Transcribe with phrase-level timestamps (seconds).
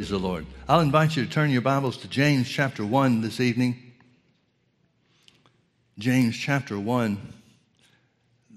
[0.00, 0.46] Praise the Lord.
[0.66, 3.92] I'll invite you to turn your Bibles to James chapter 1 this evening.
[5.98, 7.34] James chapter 1.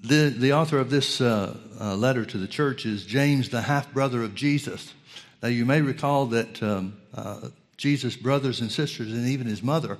[0.05, 3.91] The, the author of this uh, uh, letter to the church is James, the half
[3.91, 4.93] brother of Jesus.
[5.41, 9.97] Now, you may recall that um, uh, Jesus' brothers and sisters, and even his mother,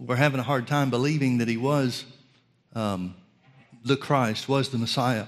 [0.00, 2.04] were having a hard time believing that he was
[2.74, 3.14] um,
[3.84, 5.26] the Christ, was the Messiah.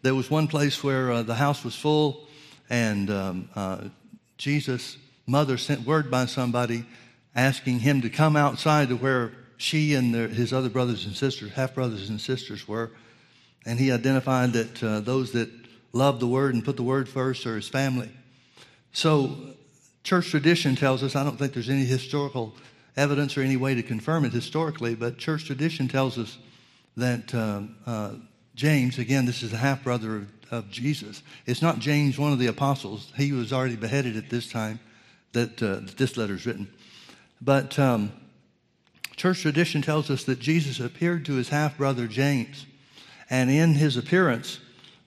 [0.00, 2.26] There was one place where uh, the house was full,
[2.70, 3.80] and um, uh,
[4.40, 6.86] Jesus' mother sent word by somebody
[7.36, 11.52] asking him to come outside to where she and their, his other brothers and sisters,
[11.52, 12.90] half brothers and sisters, were.
[13.66, 15.50] And he identified that uh, those that
[15.92, 18.10] loved the word and put the word first are his family.
[18.94, 19.36] So,
[20.04, 22.54] church tradition tells us, I don't think there's any historical
[22.96, 26.38] evidence or any way to confirm it historically, but church tradition tells us
[26.96, 28.14] that uh, uh,
[28.54, 31.22] James, again, this is a half brother of, of, Jesus.
[31.46, 33.12] It's not James, one of the apostles.
[33.16, 34.80] He was already beheaded at this time
[35.32, 36.68] that, uh, this letter is written.
[37.40, 38.12] But um,
[39.16, 42.66] church tradition tells us that Jesus appeared to his half brother James.
[43.30, 44.58] And in his appearance,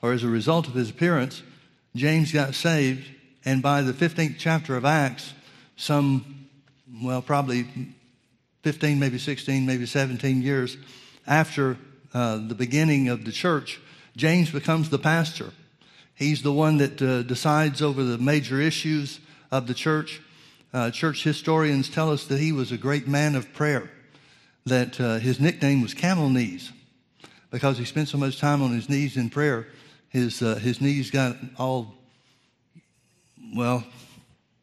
[0.02, 1.44] or as a result of his appearance,
[1.96, 3.06] James got saved.
[3.46, 5.34] And by the 15th chapter of Acts,
[5.76, 6.48] some,
[7.04, 7.68] well, probably
[8.64, 10.78] 15, maybe 16, maybe 17 years
[11.28, 11.78] after
[12.14, 13.80] uh, the beginning of the church,
[14.16, 15.52] James becomes the pastor.
[16.16, 19.20] He's the one that uh, decides over the major issues
[19.52, 20.22] of the church.
[20.74, 23.90] Uh, church historians tell us that he was a great man of prayer,
[24.66, 26.72] that uh, his nickname was Camel Knees
[27.54, 29.68] because he spent so much time on his knees in prayer.
[30.10, 31.94] His, uh, his knees got all,
[33.56, 33.84] well,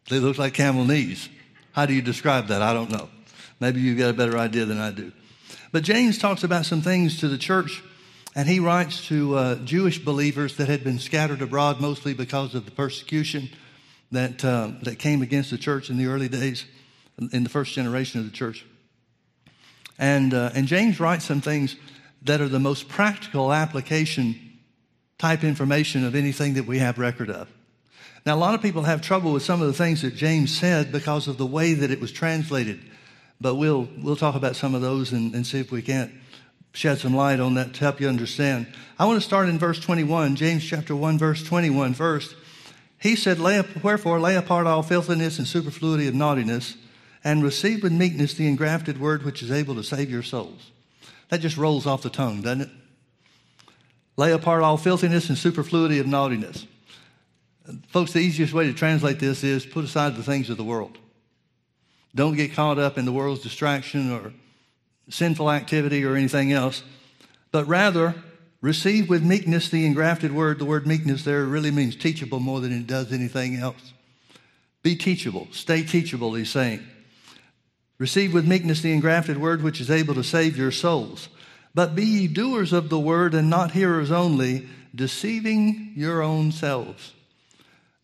[0.08, 1.28] they looked like camel knees.
[1.70, 2.62] How do you describe that?
[2.62, 3.08] I don't know.
[3.60, 5.12] Maybe you've got a better idea than I do.
[5.72, 7.82] But James talks about some things to the church,
[8.34, 12.64] and he writes to uh, Jewish believers that had been scattered abroad mostly because of
[12.64, 13.48] the persecution
[14.10, 16.64] that, uh, that came against the church in the early days,
[17.32, 18.66] in the first generation of the church.
[19.96, 21.76] And, uh, and James writes some things
[22.22, 24.58] that are the most practical application
[25.18, 27.48] type information of anything that we have record of.
[28.26, 30.90] Now, a lot of people have trouble with some of the things that James said
[30.90, 32.80] because of the way that it was translated.
[33.40, 36.12] But we'll, we'll talk about some of those and, and see if we can't
[36.72, 38.66] shed some light on that to help you understand.
[38.98, 42.36] I want to start in verse 21, James chapter 1, verse 21 first.
[42.98, 46.76] He said, lay Wherefore lay apart all filthiness and superfluity of naughtiness,
[47.24, 50.70] and receive with meekness the engrafted word which is able to save your souls.
[51.28, 52.70] That just rolls off the tongue, doesn't it?
[54.16, 56.66] Lay apart all filthiness and superfluity of naughtiness.
[57.88, 60.98] Folks, the easiest way to translate this is put aside the things of the world.
[62.14, 64.32] Don't get caught up in the world's distraction or
[65.08, 66.82] sinful activity or anything else,
[67.52, 68.14] but rather
[68.60, 70.58] receive with meekness the engrafted word.
[70.58, 73.92] The word meekness there really means teachable more than it does anything else.
[74.82, 76.80] Be teachable, stay teachable, he's saying.
[77.98, 81.28] Receive with meekness the engrafted word which is able to save your souls.
[81.74, 87.12] But be ye doers of the word and not hearers only, deceiving your own selves.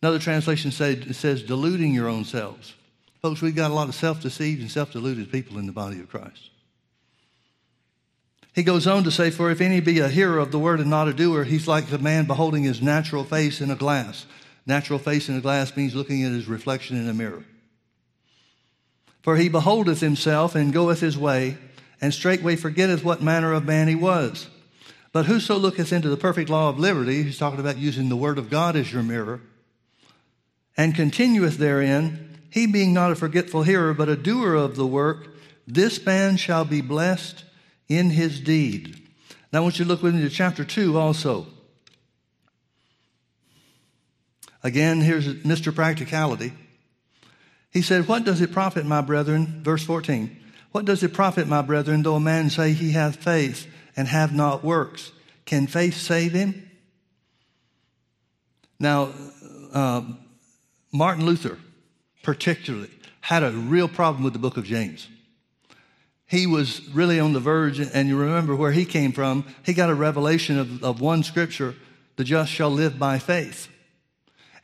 [0.01, 2.75] Another translation says, deluding your own selves.
[3.27, 5.99] Folks, we've got a lot of self deceived and self deluded people in the body
[5.99, 6.49] of Christ.
[8.55, 10.89] He goes on to say, For if any be a hearer of the word and
[10.89, 14.25] not a doer, he's like a man beholding his natural face in a glass.
[14.65, 17.43] Natural face in a glass means looking at his reflection in a mirror.
[19.23, 21.57] For he beholdeth himself and goeth his way,
[21.99, 24.47] and straightway forgetteth what manner of man he was.
[25.11, 28.37] But whoso looketh into the perfect law of liberty, he's talking about using the word
[28.37, 29.41] of God as your mirror,
[30.77, 35.35] and continueth therein, he being not a forgetful hearer, but a doer of the work,
[35.67, 37.43] this man shall be blessed
[37.87, 39.01] in his deed.
[39.51, 41.47] Now I want you to look with me to chapter 2 also.
[44.63, 45.73] Again, here's Mr.
[45.73, 46.53] Practicality.
[47.71, 49.61] He said, What does it profit, my brethren?
[49.63, 50.35] Verse 14.
[50.71, 54.33] What does it profit, my brethren, though a man say he hath faith and have
[54.33, 55.11] not works?
[55.45, 56.69] Can faith save him?
[58.79, 59.13] Now,
[59.73, 60.01] uh,
[60.91, 61.57] Martin Luther,
[62.27, 62.89] particularly,
[63.21, 65.07] had a real problem with the book of James.
[66.25, 69.45] He was really on the verge, and you remember where he came from.
[69.65, 71.73] He got a revelation of, of one scripture
[72.17, 73.69] the just shall live by faith.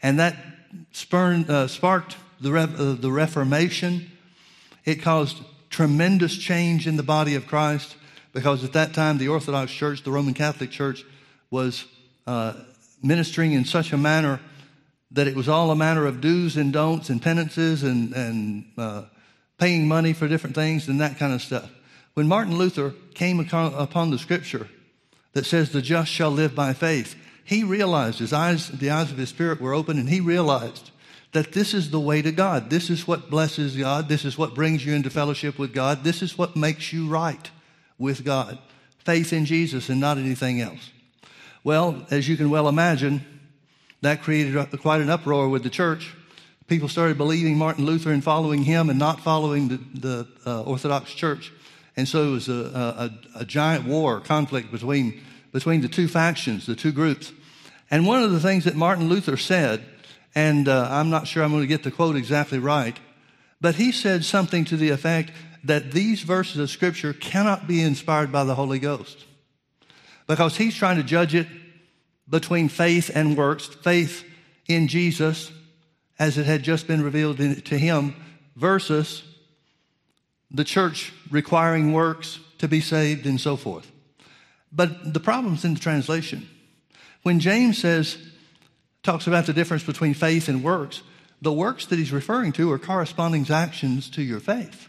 [0.01, 0.35] And that
[0.91, 4.11] spurned, uh, sparked the, Re- uh, the Reformation.
[4.83, 5.37] It caused
[5.69, 7.95] tremendous change in the body of Christ
[8.33, 11.05] because at that time the Orthodox Church, the Roman Catholic Church,
[11.49, 11.85] was
[12.27, 12.55] uh,
[13.01, 14.41] ministering in such a manner
[15.13, 19.03] that it was all a matter of do's and don'ts and penances and, and uh,
[19.57, 21.71] paying money for different things and that kind of stuff.
[22.15, 24.67] When Martin Luther came upon the scripture
[25.33, 29.17] that says the just shall live by faith, he realized his eyes, the eyes of
[29.17, 30.91] his spirit were open, and he realized
[31.33, 32.69] that this is the way to God.
[32.69, 34.07] This is what blesses God.
[34.07, 36.03] This is what brings you into fellowship with God.
[36.03, 37.49] This is what makes you right
[37.97, 38.59] with God.
[38.99, 40.91] Faith in Jesus and not anything else.
[41.63, 43.25] Well, as you can well imagine,
[44.03, 46.13] that created quite an uproar with the church.
[46.67, 51.13] People started believing Martin Luther and following him and not following the, the uh, Orthodox
[51.13, 51.51] Church.
[51.95, 55.21] And so it was a, a, a giant war, conflict between,
[55.51, 57.31] between the two factions, the two groups.
[57.91, 59.83] And one of the things that Martin Luther said,
[60.33, 62.97] and uh, I'm not sure I'm going to get the quote exactly right,
[63.61, 65.31] but he said something to the effect
[65.63, 69.25] that these verses of Scripture cannot be inspired by the Holy Ghost.
[70.27, 71.47] Because he's trying to judge it
[72.29, 74.23] between faith and works, faith
[74.67, 75.51] in Jesus
[76.19, 78.15] as it had just been revealed to him,
[78.55, 79.23] versus
[80.51, 83.91] the church requiring works to be saved and so forth.
[84.71, 86.47] But the problem's in the translation.
[87.23, 88.17] When James says,
[89.01, 91.01] talks about the difference between faith and works,
[91.41, 94.87] the works that he's referring to are corresponding actions to your faith.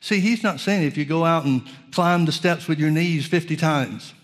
[0.00, 1.62] See, he's not saying if you go out and
[1.92, 4.14] climb the steps with your knees 50 times.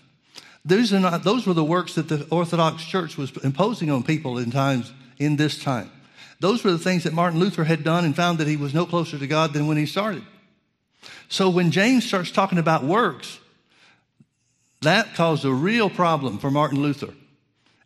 [0.65, 4.39] Those, are not, those were the works that the Orthodox Church was imposing on people
[4.39, 5.91] in times in this time.
[6.39, 8.85] Those were the things that Martin Luther had done and found that he was no
[8.85, 10.23] closer to God than when he started.
[11.29, 13.39] So when James starts talking about works,
[14.81, 17.13] that caused a real problem for Martin Luther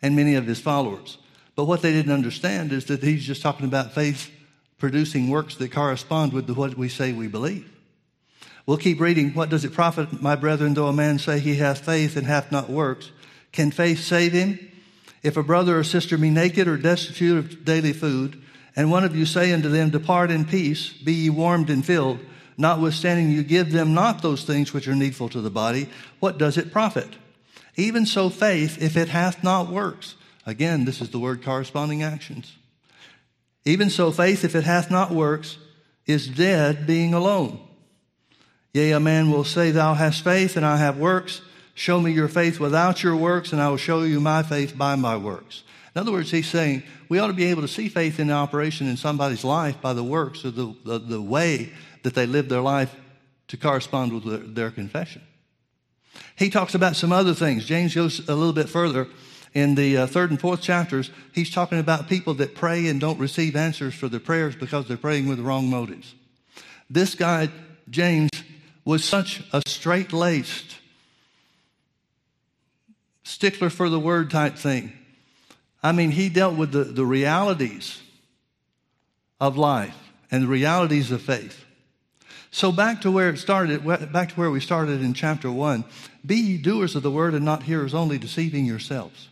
[0.02, 1.18] and many of his followers.
[1.56, 4.32] But what they didn't understand is that he's just talking about faith
[4.78, 7.70] producing works that correspond with what we say we believe.
[8.70, 9.34] We'll keep reading.
[9.34, 12.52] What does it profit, my brethren, though a man say he hath faith and hath
[12.52, 13.10] not works?
[13.52, 14.60] Can faith save him?
[15.24, 18.40] If a brother or sister be naked or destitute of daily food,
[18.76, 22.20] and one of you say unto them, Depart in peace, be ye warmed and filled,
[22.60, 25.90] notwithstanding you give them not those things which are needful to the body,
[26.20, 27.10] what does it profit?
[27.76, 30.14] Even so, faith, if it hath not works,
[30.46, 32.56] again, this is the word corresponding actions.
[33.66, 35.58] Even so, faith, if it hath not works,
[36.06, 37.66] is dead being alone.
[38.74, 41.42] Yea, a man will say, Thou hast faith, and I have works.
[41.74, 44.96] Show me your faith without your works, and I will show you my faith by
[44.96, 45.64] my works.
[45.96, 48.88] In other words, he's saying we ought to be able to see faith in operation
[48.88, 51.72] in somebody's life by the works or the, the, the way
[52.04, 52.96] that they live their life
[53.48, 55.22] to correspond with their, their confession.
[56.36, 57.66] He talks about some other things.
[57.66, 59.08] James goes a little bit further.
[59.56, 63.20] In the uh, third and fourth chapters, he's talking about people that pray and don't
[63.20, 66.14] receive answers for their prayers because they're praying with the wrong motives.
[66.88, 67.50] This guy,
[67.90, 68.30] James,
[68.86, 70.78] was such a straight laced,
[73.24, 74.94] stickler for the word type thing.
[75.82, 78.02] I mean, he dealt with the, the realities
[79.40, 79.96] of life
[80.32, 81.64] and the realities of faith.
[82.52, 85.86] So back to where it started, back to where we started in chapter one.
[86.26, 89.30] Be ye doers of the word and not hearers only, deceiving yourselves.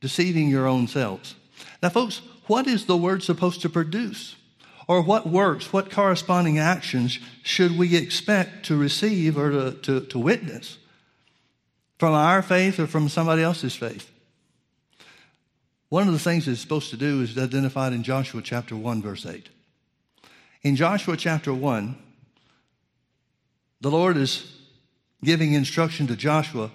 [0.00, 1.34] Deceiving your own selves.
[1.82, 4.36] Now, folks, what is the word supposed to produce?
[4.88, 10.18] Or what works, what corresponding actions should we expect to receive or to, to, to
[10.18, 10.78] witness
[11.98, 14.10] from our faith or from somebody else's faith.
[15.88, 19.24] One of the things it's supposed to do is identified in Joshua chapter 1, verse
[19.24, 19.48] 8.
[20.62, 21.96] In Joshua chapter 1,
[23.80, 24.52] the Lord is
[25.22, 26.70] giving instruction to Joshua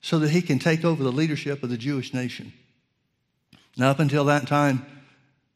[0.00, 2.52] so that he can take over the leadership of the Jewish nation.
[3.76, 4.84] Now, up until that time,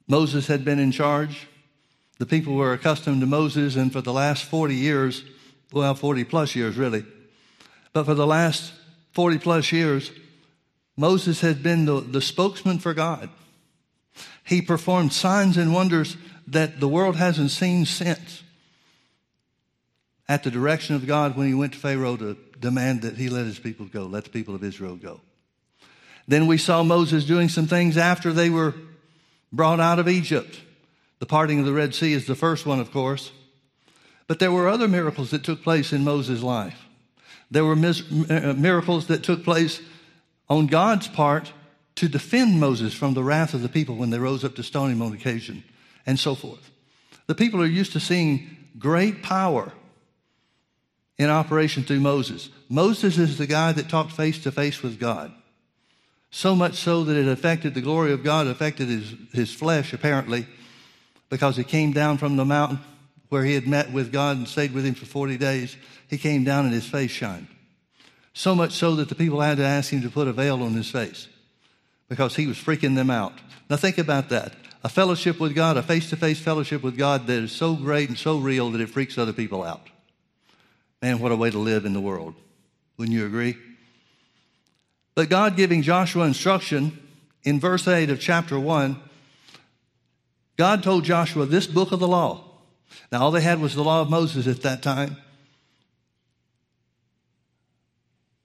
[0.08, 1.46] Moses had been in charge.
[2.18, 5.24] The people were accustomed to Moses, and for the last 40 years,
[5.72, 7.04] well, 40 plus years really,
[7.92, 8.72] but for the last
[9.12, 10.10] 40 plus years,
[10.96, 13.30] Moses had been the, the spokesman for God.
[14.44, 16.16] He performed signs and wonders
[16.46, 18.42] that the world hasn't seen since
[20.28, 23.46] at the direction of God when he went to Pharaoh to demand that he let
[23.46, 25.20] his people go, let the people of Israel go.
[26.28, 28.74] Then we saw Moses doing some things after they were
[29.52, 30.60] brought out of Egypt.
[31.22, 33.30] The parting of the Red Sea is the first one, of course.
[34.26, 36.84] But there were other miracles that took place in Moses' life.
[37.48, 39.80] There were mis- uh, miracles that took place
[40.50, 41.52] on God's part
[41.94, 44.90] to defend Moses from the wrath of the people when they rose up to stone
[44.90, 45.62] him on occasion,
[46.06, 46.72] and so forth.
[47.28, 49.72] The people are used to seeing great power
[51.18, 52.48] in operation through Moses.
[52.68, 55.32] Moses is the guy that talked face to face with God.
[56.32, 60.48] So much so that it affected the glory of God, affected his, his flesh, apparently,
[61.32, 62.78] because he came down from the mountain
[63.30, 65.74] where he had met with God and stayed with him for 40 days,
[66.10, 67.46] he came down and his face shined.
[68.34, 70.74] So much so that the people had to ask him to put a veil on
[70.74, 71.28] his face
[72.10, 73.32] because he was freaking them out.
[73.70, 74.52] Now think about that.
[74.84, 78.10] A fellowship with God, a face to face fellowship with God that is so great
[78.10, 79.88] and so real that it freaks other people out.
[81.00, 82.34] Man, what a way to live in the world.
[82.98, 83.56] Wouldn't you agree?
[85.14, 86.98] But God giving Joshua instruction
[87.42, 89.00] in verse 8 of chapter 1
[90.56, 92.44] God told Joshua this book of the law.
[93.10, 95.16] Now, all they had was the law of Moses at that time.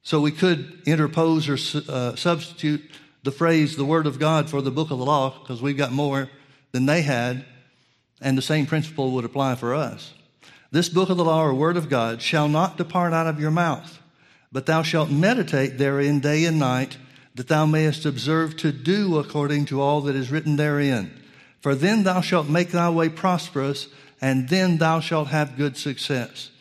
[0.01, 1.57] So we could interpose or
[1.91, 2.81] uh, substitute
[3.23, 5.91] the phrase, the Word of God, for the book of the law, because we've got
[5.91, 6.29] more
[6.71, 7.43] than they had,
[8.21, 10.13] and the same principle would apply for us.
[10.71, 13.51] This book of the law or Word of God shall not depart out of your
[13.51, 14.01] mouth,
[14.49, 16.97] but thou shalt meditate therein day and night,
[17.35, 21.11] that thou mayest observe to do according to all that is written therein.
[21.61, 23.87] For then thou shalt make thy way prosperous,
[24.21, 26.51] and then thou shalt have good success.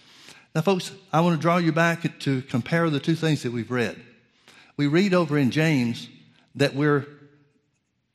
[0.54, 3.70] Now, folks, I want to draw you back to compare the two things that we've
[3.70, 4.00] read.
[4.76, 6.08] We read over in James
[6.54, 7.06] that we're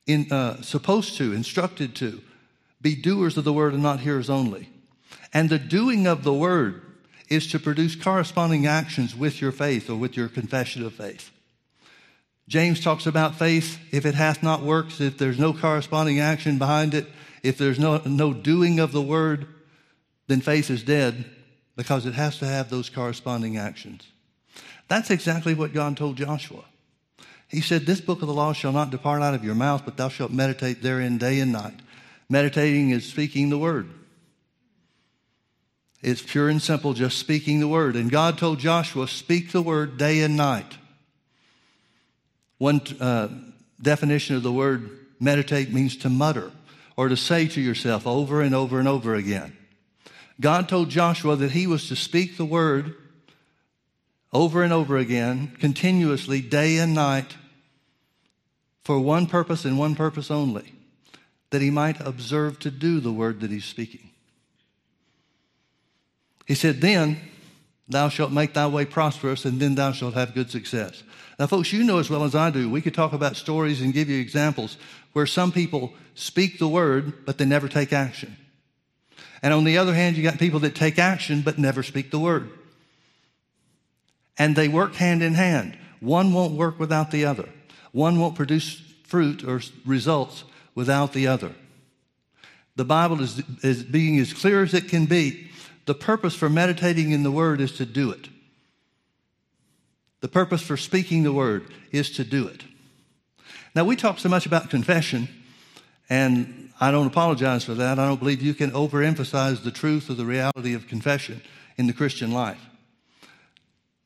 [0.07, 2.21] in, uh, supposed to, instructed to,
[2.81, 4.69] be doers of the word and not hearers only.
[5.33, 6.81] And the doing of the word
[7.29, 11.31] is to produce corresponding actions with your faith or with your confession of faith.
[12.51, 16.93] James talks about faith if it hath not works, if there's no corresponding action behind
[16.93, 17.07] it,
[17.43, 19.47] if there's no, no doing of the word,
[20.27, 21.23] then faith is dead
[21.77, 24.05] because it has to have those corresponding actions.
[24.89, 26.65] That's exactly what God told Joshua.
[27.47, 29.95] He said, This book of the law shall not depart out of your mouth, but
[29.95, 31.79] thou shalt meditate therein day and night.
[32.27, 33.89] Meditating is speaking the word.
[36.01, 37.95] It's pure and simple, just speaking the word.
[37.95, 40.75] And God told Joshua, Speak the word day and night.
[42.61, 43.29] One uh,
[43.81, 46.51] definition of the word meditate means to mutter
[46.95, 49.57] or to say to yourself over and over and over again.
[50.39, 52.93] God told Joshua that he was to speak the word
[54.31, 57.35] over and over again, continuously, day and night,
[58.83, 60.71] for one purpose and one purpose only
[61.49, 64.11] that he might observe to do the word that he's speaking.
[66.45, 67.21] He said, Then
[67.87, 71.01] thou shalt make thy way prosperous, and then thou shalt have good success.
[71.39, 73.93] Now, folks, you know as well as I do, we could talk about stories and
[73.93, 74.77] give you examples
[75.13, 78.37] where some people speak the word, but they never take action.
[79.41, 82.19] And on the other hand, you got people that take action but never speak the
[82.19, 82.49] word.
[84.37, 85.77] And they work hand in hand.
[85.99, 87.49] One won't work without the other.
[87.91, 90.43] One won't produce fruit or results
[90.75, 91.53] without the other.
[92.75, 95.49] The Bible is, is being as clear as it can be.
[95.85, 98.29] The purpose for meditating in the word is to do it.
[100.21, 102.63] The purpose for speaking the word is to do it.
[103.75, 105.27] Now, we talk so much about confession,
[106.09, 107.99] and I don't apologize for that.
[107.99, 111.41] I don't believe you can overemphasize the truth of the reality of confession
[111.77, 112.61] in the Christian life.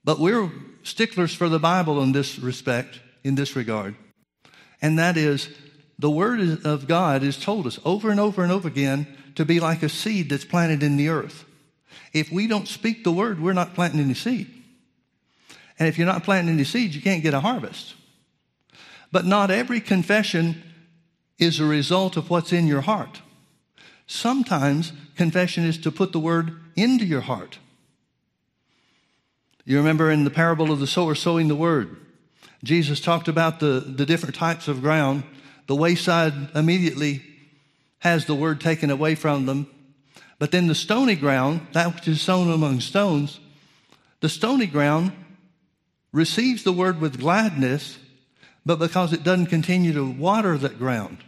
[0.04, 0.52] But we're
[0.84, 3.96] sticklers for the Bible in this respect, in this regard.
[4.82, 5.50] And that is,
[5.98, 9.60] the Word of God has told us over and over and over again to be
[9.60, 11.46] like a seed that's planted in the earth.
[12.14, 14.55] If we don't speak the Word, we're not planting any seed.
[15.78, 17.96] And if you're not planting any seeds, you can't get a harvest.
[19.12, 20.64] But not every confession
[21.38, 23.22] is a result of what's in your heart.
[24.08, 27.60] Sometimes confession is to put the word into your heart.
[29.66, 31.98] You remember in the parable of the sower sowing the word,
[32.64, 35.24] Jesus talked about the, the different types of ground.
[35.68, 37.22] The wayside immediately
[38.00, 39.68] has the word taken away from them.
[40.40, 43.40] But then the stony ground, that which is sown among stones,
[44.20, 45.12] the stony ground
[46.16, 47.98] receives the word with gladness
[48.66, 51.20] but because it doesn't continue to water that ground.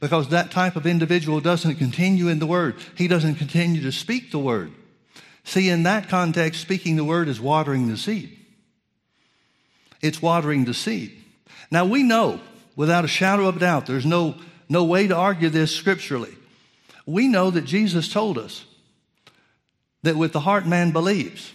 [0.00, 2.76] Because that type of individual doesn't continue in the word.
[2.96, 4.72] He doesn't continue to speak the word.
[5.44, 8.36] See, in that context, speaking the word is watering the seed.
[10.00, 11.12] It's watering the seed.
[11.70, 12.40] Now we know,
[12.74, 14.36] without a shadow of a doubt, there's no,
[14.68, 16.34] no way to argue this scripturally.
[17.06, 18.64] We know that Jesus told us
[20.02, 21.52] that with the heart man believes.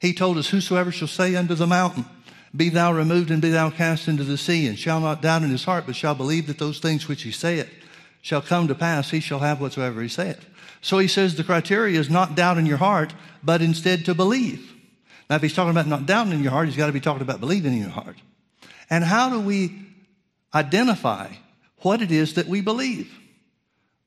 [0.00, 2.06] He told us, Whosoever shall say unto the mountain,
[2.54, 5.50] be thou removed and be thou cast into the sea, and shall not doubt in
[5.50, 7.70] his heart, but shall believe that those things which he saith
[8.20, 10.46] shall come to pass, he shall have whatsoever he saith.
[10.80, 14.72] So he says the criteria is not doubt in your heart, but instead to believe.
[15.30, 17.22] Now, if he's talking about not doubting in your heart, he's got to be talking
[17.22, 18.16] about believing in your heart.
[18.90, 19.86] And how do we
[20.54, 21.28] identify
[21.78, 23.10] what it is that we believe?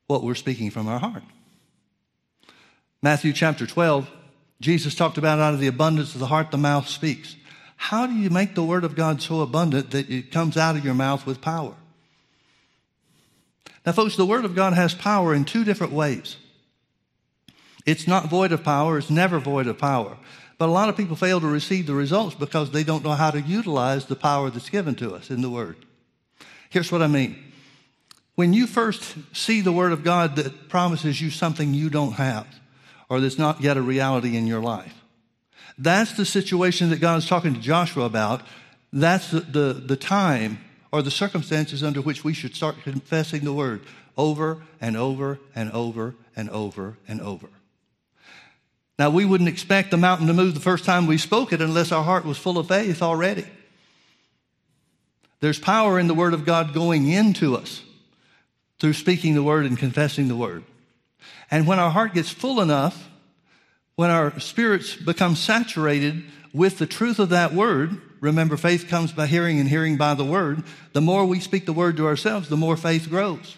[0.06, 1.24] What we're speaking from our heart.
[3.02, 4.08] Matthew chapter 12,
[4.60, 7.34] Jesus talked about out of the abundance of the heart, the mouth speaks.
[7.76, 10.84] How do you make the word of God so abundant that it comes out of
[10.84, 11.74] your mouth with power?
[13.84, 16.36] Now, folks, the word of God has power in two different ways.
[17.84, 20.16] It's not void of power, it's never void of power.
[20.58, 23.30] But a lot of people fail to receive the results because they don't know how
[23.30, 25.76] to utilize the power that's given to us in the Word.
[26.70, 27.36] Here's what I mean.
[28.34, 32.46] When you first see the Word of God that promises you something you don't have,
[33.08, 34.94] or that's not yet a reality in your life,
[35.78, 38.42] that's the situation that God is talking to Joshua about.
[38.92, 40.58] That's the, the, the time
[40.90, 43.82] or the circumstances under which we should start confessing the word
[44.16, 47.48] over and over and over and over and over.
[48.98, 51.92] Now, we wouldn't expect the mountain to move the first time we spoke it unless
[51.92, 53.44] our heart was full of faith already.
[55.40, 57.82] There's power in the Word of God going into us
[58.78, 60.64] through speaking the Word and confessing the Word.
[61.50, 63.10] And when our heart gets full enough,
[63.96, 66.22] when our spirits become saturated
[66.52, 70.24] with the truth of that Word, remember, faith comes by hearing and hearing by the
[70.24, 70.62] Word.
[70.92, 73.56] The more we speak the Word to ourselves, the more faith grows.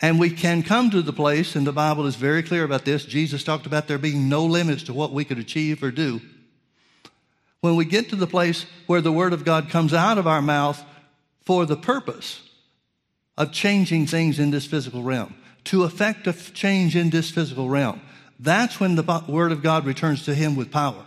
[0.00, 3.06] And we can come to the place, and the Bible is very clear about this.
[3.06, 6.20] Jesus talked about there being no limits to what we could achieve or do.
[7.62, 10.42] When we get to the place where the Word of God comes out of our
[10.42, 10.84] mouth
[11.46, 12.42] for the purpose
[13.38, 15.34] of changing things in this physical realm,
[15.66, 18.00] to effect a change in this physical realm,
[18.38, 21.04] that's when the Word of God returns to Him with power.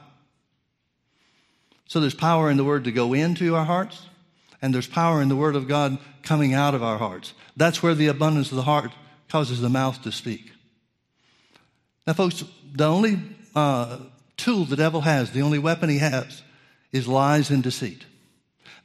[1.88, 4.08] So there's power in the Word to go into our hearts,
[4.62, 7.34] and there's power in the Word of God coming out of our hearts.
[7.56, 8.92] That's where the abundance of the heart
[9.30, 10.52] causes the mouth to speak.
[12.06, 13.20] Now, folks, the only
[13.56, 14.00] uh,
[14.38, 16.42] tool the devil has, the only weapon he has,
[16.92, 18.06] is lies and deceit.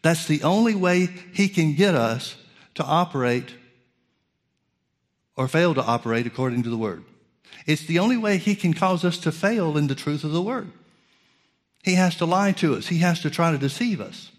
[0.02, 2.36] That's the only way he can get us
[2.74, 3.54] to operate
[5.36, 7.04] or fail to operate according to the word.
[7.66, 10.42] It's the only way he can cause us to fail in the truth of the
[10.42, 10.70] word.
[11.82, 14.30] He has to lie to us, he has to try to deceive us.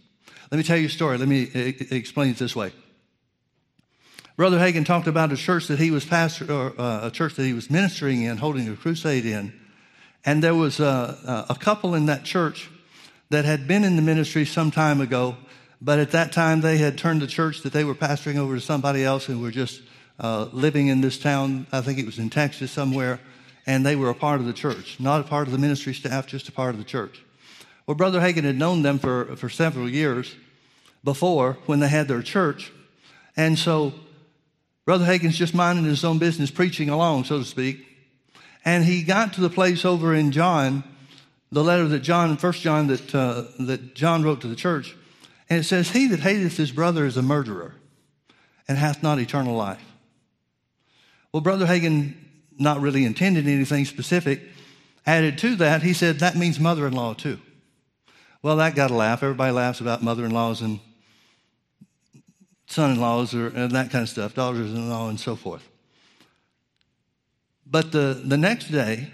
[0.52, 1.18] Let me tell you a story.
[1.18, 1.50] Let me
[1.92, 2.72] explain it this way.
[4.38, 7.44] Brother Hagin talked about a church that he was pastor, or uh, a church that
[7.44, 9.54] he was ministering in, holding a crusade in,
[10.26, 12.70] and there was a, a couple in that church
[13.30, 15.38] that had been in the ministry some time ago,
[15.82, 18.62] but at that time they had turned the church that they were pastoring over to
[18.62, 19.82] somebody else and were just
[20.20, 21.68] uh, living in this town.
[21.72, 23.20] I think it was in Texas somewhere,
[23.66, 26.28] and they were a part of the church, not a part of the ministry staff,
[26.28, 27.24] just a part of the church.
[27.88, 30.36] Well, Brother Hagin had known them for, for several years
[31.04, 32.72] before when they had their church,
[33.38, 33.94] and so
[34.86, 37.86] Brother Hagin's just minding his own business, preaching along, so to speak.
[38.64, 40.84] And he got to the place over in John,
[41.52, 44.96] the letter that John, First John, that, uh, that John wrote to the church.
[45.50, 47.76] And it says, He that hateth his brother is a murderer
[48.68, 49.84] and hath not eternal life.
[51.36, 52.14] Well, Brother Hagin,
[52.58, 54.40] not really intended anything specific,
[55.06, 57.42] added to that, he said, That means mother in law too.
[58.42, 59.22] Well, that got a laugh.
[59.22, 60.80] Everybody laughs about mother in laws and
[62.68, 65.68] son in laws and that kind of stuff, daughters in law, and so forth.
[67.68, 69.12] But the, the next day,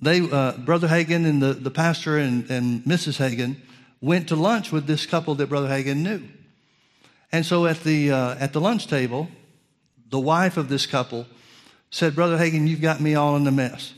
[0.00, 3.18] they, uh, Brother Hagin and the, the pastor and, and Mrs.
[3.18, 3.56] Hagin
[4.00, 6.22] went to lunch with this couple that Brother Hagin knew.
[7.32, 9.28] And so at the, uh, at the lunch table,
[10.10, 11.26] the wife of this couple
[11.90, 13.94] said, Brother Hagin, you've got me all in a mess.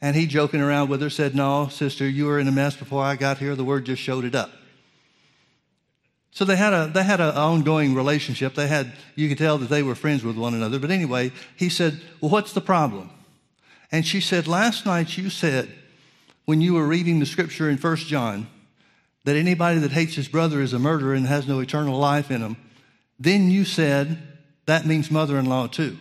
[0.00, 3.02] And he, joking around with her, said, No, sister, you were in a mess before
[3.02, 3.56] I got here.
[3.56, 4.50] The word just showed it up.
[6.30, 8.54] So they had a they had an ongoing relationship.
[8.54, 10.78] They had you could tell that they were friends with one another.
[10.78, 13.08] But anyway, he said, "Well, what's the problem?"
[13.90, 15.72] And she said, "Last night you said
[16.44, 18.48] when you were reading the scripture in First John
[19.24, 22.42] that anybody that hates his brother is a murderer and has no eternal life in
[22.42, 22.58] him.
[23.18, 24.18] Then you said
[24.66, 25.98] that means mother-in-law too."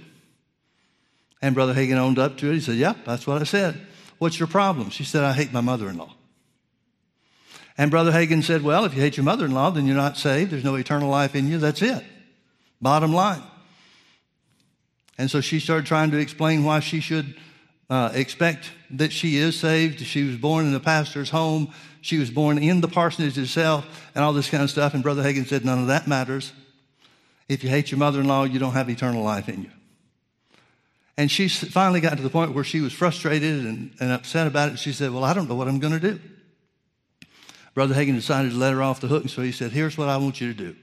[1.42, 2.56] And Brother Hagin owned up to it.
[2.56, 3.80] He said, "Yep, that's what I said.
[4.18, 6.14] What's your problem?" She said, "I hate my mother-in-law."
[7.78, 10.18] And Brother Hagin said, Well, if you hate your mother in law, then you're not
[10.18, 10.52] saved.
[10.52, 11.58] There's no eternal life in you.
[11.58, 12.04] That's it.
[12.82, 13.44] Bottom line.
[15.18, 17.36] And so she started trying to explain why she should
[17.90, 20.00] uh, expect that she is saved.
[20.02, 21.74] She was born in the pastor's home.
[22.02, 24.94] She was born in the parsonage itself and all this kind of stuff.
[24.94, 26.54] And Brother Hagin said, None of that matters.
[27.48, 29.72] If you hate your mother in law, you don't have eternal life in you.
[31.18, 34.74] And she finally got to the point where she was frustrated and, and upset about
[34.74, 34.80] it.
[34.80, 36.20] She said, Well, I don't know what I'm going to do.
[37.74, 40.10] Brother Hagin decided to let her off the hook, and so he said, Here's what
[40.10, 40.76] I want you to do.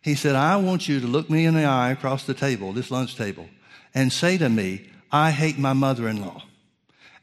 [0.00, 2.90] He said, I want you to look me in the eye across the table, this
[2.90, 3.48] lunch table,
[3.94, 6.42] and say to me, I hate my mother in law.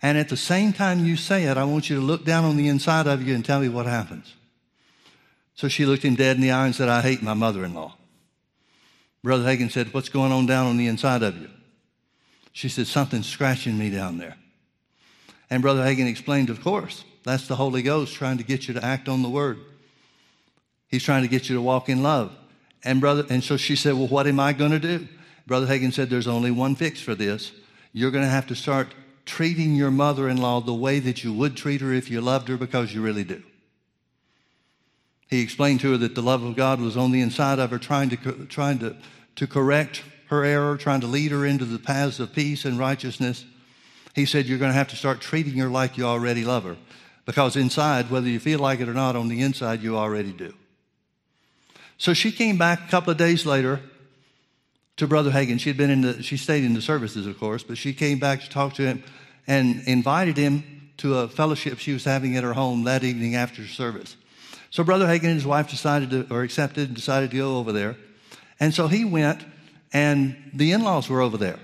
[0.01, 2.57] And at the same time you say it, I want you to look down on
[2.57, 4.33] the inside of you and tell me what happens.
[5.55, 7.73] So she looked him dead in the eye and said, I hate my mother in
[7.73, 7.95] law.
[9.25, 11.49] Brother Hagin said, What's going on down on the inside of you?
[12.51, 14.37] She said, Something's scratching me down there.
[15.49, 17.03] And Brother Hagin explained, Of course.
[17.23, 19.57] That's the Holy Ghost trying to get you to act on the word.
[20.89, 22.37] He's trying to get you to walk in love.
[22.83, 25.07] And brother, and so she said, Well, what am I going to do?
[25.47, 27.51] Brother Hagin said, There's only one fix for this.
[27.93, 28.93] You're going to have to start
[29.25, 32.47] treating your mother in law the way that you would treat her if you loved
[32.47, 33.41] her because you really do.
[35.27, 37.79] He explained to her that the love of God was on the inside of her,
[37.79, 38.95] trying to, trying to,
[39.35, 43.45] to correct her error, trying to lead her into the paths of peace and righteousness.
[44.13, 46.77] He said, You're going to have to start treating her like you already love her.
[47.25, 50.53] Because inside, whether you feel like it or not, on the inside, you already do.
[51.97, 53.81] So she came back a couple of days later
[54.97, 55.59] to Brother Hagin.
[55.59, 58.19] She had been in the, she stayed in the services, of course, but she came
[58.19, 59.03] back to talk to him
[59.47, 63.65] and invited him to a fellowship she was having at her home that evening after
[63.67, 64.15] service.
[64.69, 67.71] So Brother Hagin and his wife decided to, or accepted and decided to go over
[67.71, 67.97] there.
[68.59, 69.45] And so he went,
[69.91, 71.59] and the in laws were over there.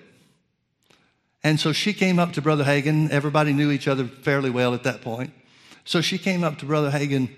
[1.43, 3.09] And so she came up to Brother Hagin.
[3.09, 5.33] Everybody knew each other fairly well at that point.
[5.85, 7.29] So she came up to Brother Hagin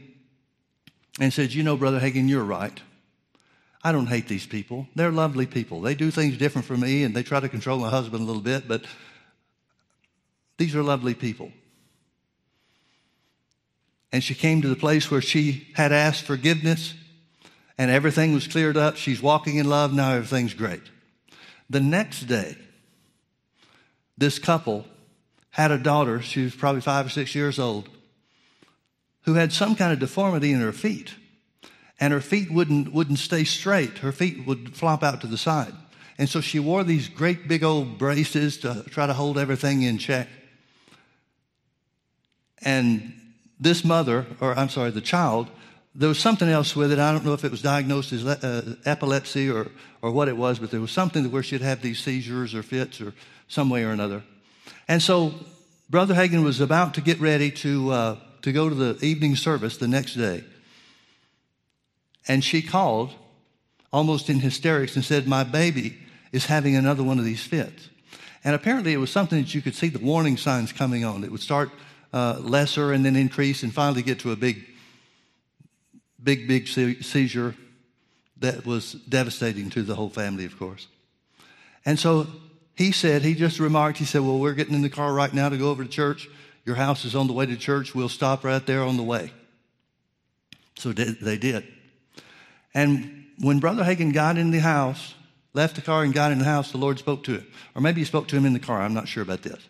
[1.19, 2.81] and said, You know, Brother Hagin, you're right.
[3.83, 4.87] I don't hate these people.
[4.95, 5.81] They're lovely people.
[5.81, 8.41] They do things different from me and they try to control my husband a little
[8.41, 8.85] bit, but
[10.57, 11.51] these are lovely people.
[14.11, 16.93] And she came to the place where she had asked forgiveness
[17.77, 18.97] and everything was cleared up.
[18.97, 19.93] She's walking in love.
[19.93, 20.83] Now everything's great.
[21.69, 22.55] The next day,
[24.17, 24.85] this couple
[25.49, 26.21] had a daughter.
[26.21, 27.89] She was probably five or six years old
[29.23, 31.15] who had some kind of deformity in her feet.
[31.99, 33.99] And her feet wouldn't, wouldn't stay straight.
[33.99, 35.73] Her feet would flop out to the side.
[36.17, 39.97] And so she wore these great big old braces to try to hold everything in
[39.97, 40.27] check.
[42.61, 43.13] And
[43.59, 45.49] this mother, or I'm sorry, the child,
[45.95, 46.99] there was something else with it.
[46.99, 50.59] I don't know if it was diagnosed as uh, epilepsy or, or what it was,
[50.59, 53.13] but there was something where she'd have these seizures or fits or
[53.47, 54.23] some way or another.
[54.87, 55.33] And so
[55.89, 59.77] Brother Hagin was about to get ready to, uh, to go to the evening service
[59.77, 60.43] the next day.
[62.27, 63.13] And she called
[63.91, 65.97] almost in hysterics and said, My baby
[66.31, 67.89] is having another one of these fits.
[68.43, 71.23] And apparently it was something that you could see the warning signs coming on.
[71.23, 71.69] It would start
[72.11, 74.65] uh, lesser and then increase and finally get to a big,
[76.23, 77.55] big, big seizure
[78.37, 80.87] that was devastating to the whole family, of course.
[81.85, 82.27] And so
[82.75, 85.49] he said, he just remarked, he said, Well, we're getting in the car right now
[85.49, 86.27] to go over to church.
[86.65, 87.93] Your house is on the way to church.
[87.93, 89.31] We'll stop right there on the way.
[90.75, 91.67] So they did.
[92.73, 95.13] And when Brother Hagin got in the house,
[95.53, 97.47] left the car and got in the house, the Lord spoke to him.
[97.75, 98.81] Or maybe he spoke to him in the car.
[98.81, 99.61] I'm not sure about this.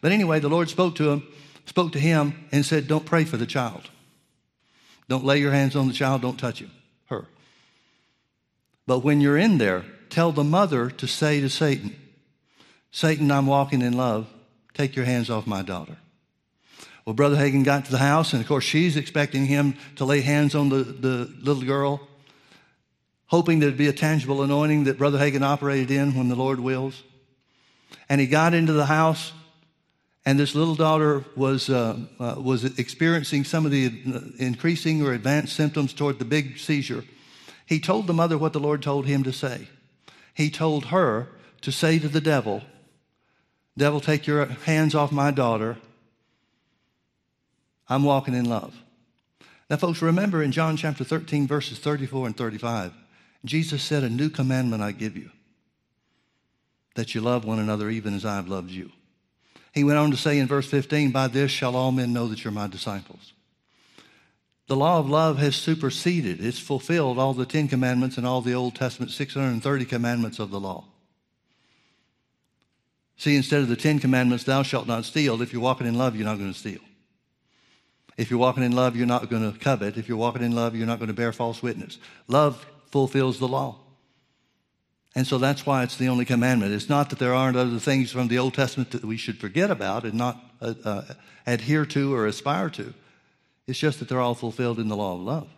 [0.00, 1.26] But anyway, the Lord spoke to him,
[1.66, 3.88] spoke to him, and said, Don't pray for the child.
[5.10, 6.22] Don't lay your hands on the child.
[6.22, 6.70] Don't touch him,
[7.06, 7.26] her.
[8.86, 11.96] But when you're in there, tell the mother to say to Satan,
[12.92, 14.28] Satan, I'm walking in love.
[14.72, 15.96] Take your hands off my daughter.
[17.04, 20.20] Well, Brother Hagin got to the house, and of course, she's expecting him to lay
[20.20, 22.00] hands on the, the little girl
[23.26, 27.02] hoping there'd be a tangible anointing that Brother Hagin operated in when the Lord wills.
[28.08, 29.32] And he got into the house,
[30.26, 35.12] and this little daughter was, uh, uh, was experiencing some of the uh, increasing or
[35.12, 37.04] advanced symptoms toward the big seizure.
[37.66, 39.68] He told the mother what the Lord told him to say.
[40.34, 41.28] He told her
[41.62, 42.62] to say to the devil,
[43.78, 45.78] Devil, take your hands off my daughter.
[47.88, 48.74] I'm walking in love.
[49.70, 52.92] Now, folks, remember in John chapter 13, verses 34 and 35,
[53.44, 55.30] Jesus said, A new commandment I give you
[56.96, 58.90] that you love one another even as I have loved you.
[59.72, 62.44] He went on to say in verse 15, By this shall all men know that
[62.44, 63.32] you're my disciples.
[64.66, 68.54] The law of love has superseded, it's fulfilled all the Ten Commandments and all the
[68.54, 70.84] Old Testament 630 commandments of the law.
[73.16, 76.14] See, instead of the Ten Commandments, thou shalt not steal, if you're walking in love,
[76.14, 76.80] you're not going to steal.
[78.16, 79.96] If you're walking in love, you're not going to covet.
[79.96, 81.98] If you're walking in love, you're not going to bear false witness.
[82.28, 83.76] Love fulfills the law.
[85.14, 86.72] And so that's why it's the only commandment.
[86.72, 89.70] It's not that there aren't other things from the Old Testament that we should forget
[89.70, 91.02] about and not uh, uh,
[91.46, 92.94] adhere to or aspire to.
[93.66, 95.48] It's just that they're all fulfilled in the law of love.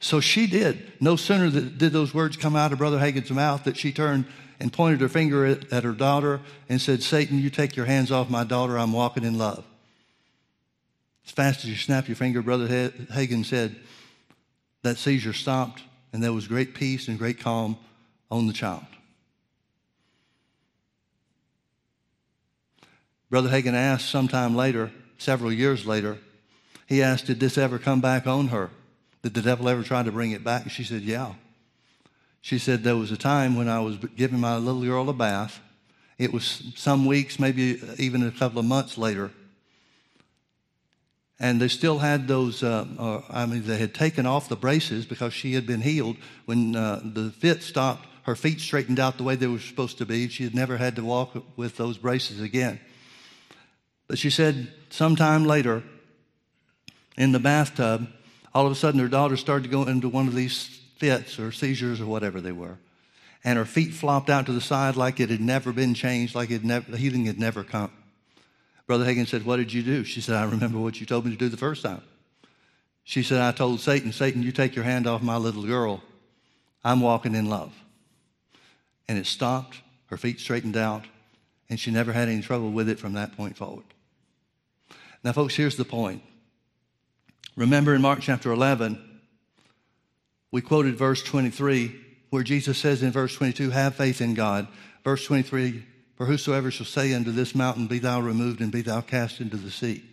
[0.00, 0.92] So she did.
[1.00, 4.26] No sooner did those words come out of Brother Hagin's mouth that she turned
[4.60, 8.10] and pointed her finger at, at her daughter and said, Satan, you take your hands
[8.10, 8.78] off my daughter.
[8.78, 9.64] I'm walking in love.
[11.24, 13.76] As fast as you snap your finger, Brother Hagin said,
[14.82, 17.76] that seizure stopped and there was great peace and great calm
[18.30, 18.84] on the child.
[23.30, 26.18] Brother Hagin asked sometime later, several years later,
[26.86, 28.70] he asked, Did this ever come back on her?
[29.22, 30.70] Did the devil ever try to bring it back?
[30.70, 31.34] She said, Yeah.
[32.40, 35.60] She said, There was a time when I was giving my little girl a bath.
[36.18, 39.30] It was some weeks, maybe even a couple of months later
[41.40, 42.62] and they still had those.
[42.62, 46.16] Uh, uh, I mean, they had taken off the braces because she had been healed.
[46.46, 50.06] When uh, the fit stopped, her feet straightened out the way they were supposed to
[50.06, 50.28] be.
[50.28, 52.80] She had never had to walk with those braces again.
[54.08, 55.82] But she said, sometime later,
[57.16, 58.08] in the bathtub,
[58.54, 61.52] all of a sudden her daughter started to go into one of these fits or
[61.52, 62.78] seizures or whatever they were.
[63.44, 66.50] And her feet flopped out to the side like it had never been changed, like
[66.50, 67.90] it never, the healing had never come.
[68.86, 70.04] Brother Hagin said, What did you do?
[70.04, 72.02] She said, I remember what you told me to do the first time.
[73.02, 76.02] She said, I told Satan, Satan, you take your hand off my little girl.
[76.82, 77.74] I'm walking in love.
[79.08, 81.04] And it stopped, her feet straightened out,
[81.68, 83.84] and she never had any trouble with it from that point forward.
[85.22, 86.22] Now, folks, here's the point.
[87.56, 88.98] Remember in Mark chapter 11,
[90.50, 91.94] we quoted verse 23,
[92.30, 94.68] where Jesus says in verse 22, Have faith in God.
[95.02, 95.84] Verse 23,
[96.16, 99.56] For whosoever shall say unto this mountain, Be thou removed and be thou cast into
[99.56, 100.04] the sea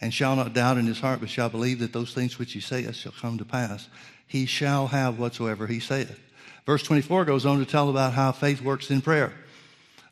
[0.00, 2.60] and shall not doubt in his heart, but shall believe that those things which he
[2.60, 3.88] saith shall come to pass,
[4.26, 6.18] he shall have whatsoever he saith.
[6.66, 9.32] Verse 24 goes on to tell about how faith works in prayer.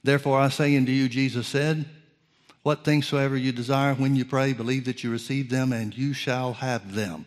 [0.03, 1.85] Therefore I say unto you, Jesus said,
[2.63, 6.13] What things soever you desire when you pray, believe that you receive them, and you
[6.13, 7.27] shall have them.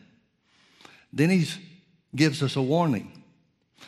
[1.13, 1.47] Then he
[2.15, 3.23] gives us a warning.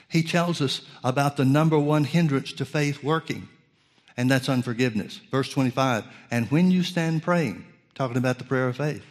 [0.07, 3.47] He tells us about the number one hindrance to faith working,
[4.15, 5.19] and that's unforgiveness.
[5.31, 7.65] Verse 25, and when you stand praying,
[7.95, 9.03] talking about the prayer of faith.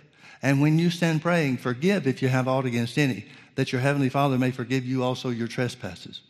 [0.43, 4.09] And when you stand praying, forgive if you have aught against any, that your heavenly
[4.09, 6.21] Father may forgive you also your trespasses.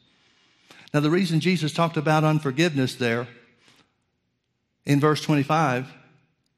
[0.93, 3.27] Now, the reason Jesus talked about unforgiveness there
[4.85, 5.89] in verse 25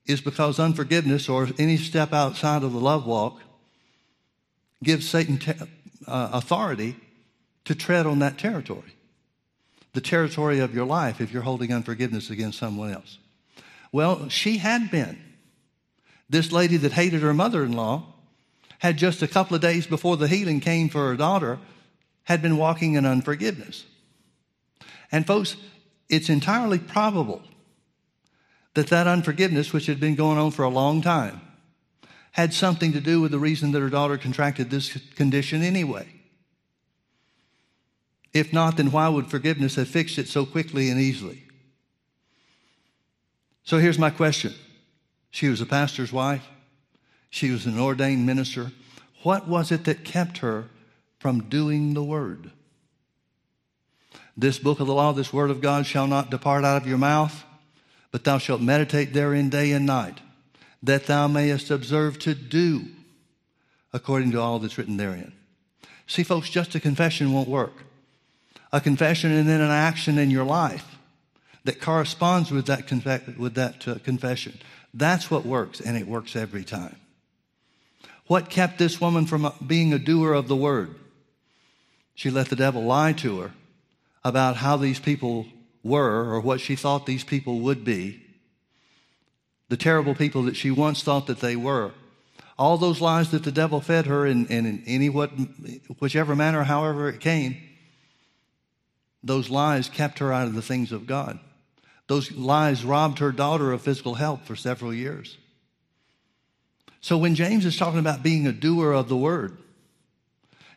[0.06, 3.40] is because unforgiveness or any step outside of the love walk
[4.82, 5.52] gives Satan te-
[6.06, 6.96] uh, authority
[7.64, 8.94] to tread on that territory,
[9.92, 13.18] the territory of your life if you're holding unforgiveness against someone else.
[13.92, 15.18] Well, she had been.
[16.28, 18.13] This lady that hated her mother in law
[18.84, 21.58] had just a couple of days before the healing came for her daughter,
[22.24, 23.86] had been walking in unforgiveness.
[25.10, 25.56] And, folks,
[26.10, 27.40] it's entirely probable
[28.74, 31.40] that that unforgiveness, which had been going on for a long time,
[32.32, 36.06] had something to do with the reason that her daughter contracted this condition anyway.
[38.34, 41.42] If not, then why would forgiveness have fixed it so quickly and easily?
[43.62, 44.52] So here's my question
[45.30, 46.46] she was a pastor's wife.
[47.34, 48.70] She was an ordained minister.
[49.24, 50.66] What was it that kept her
[51.18, 52.52] from doing the word?
[54.36, 56.96] This book of the law, this word of God, shall not depart out of your
[56.96, 57.44] mouth,
[58.12, 60.20] but thou shalt meditate therein day and night,
[60.80, 62.84] that thou mayest observe to do
[63.92, 65.32] according to all that's written therein.
[66.06, 67.82] See, folks, just a confession won't work.
[68.72, 70.86] A confession and then an action in your life
[71.64, 74.56] that corresponds with that, conf- with that uh, confession.
[74.94, 76.94] That's what works, and it works every time.
[78.26, 80.94] What kept this woman from being a doer of the word?
[82.14, 83.52] She let the devil lie to her
[84.24, 85.46] about how these people
[85.82, 88.22] were or what she thought these people would be,
[89.68, 91.92] the terrible people that she once thought that they were.
[92.58, 95.30] All those lies that the devil fed her in, in any what,
[95.98, 97.56] whichever manner, however it came,
[99.22, 101.38] those lies kept her out of the things of God.
[102.06, 105.36] Those lies robbed her daughter of physical health for several years.
[107.04, 109.58] So when James is talking about being a doer of the word,